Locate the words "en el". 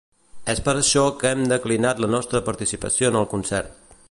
3.15-3.33